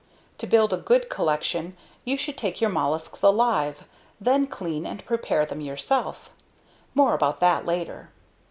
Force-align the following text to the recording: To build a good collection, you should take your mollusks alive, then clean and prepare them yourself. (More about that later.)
To 0.39 0.47
build 0.47 0.73
a 0.73 0.77
good 0.77 1.11
collection, 1.11 1.77
you 2.05 2.17
should 2.17 2.35
take 2.35 2.59
your 2.59 2.71
mollusks 2.71 3.21
alive, 3.21 3.83
then 4.19 4.47
clean 4.47 4.83
and 4.87 5.05
prepare 5.05 5.45
them 5.45 5.61
yourself. 5.61 6.31
(More 6.95 7.13
about 7.13 7.39
that 7.41 7.67
later.) 7.67 8.09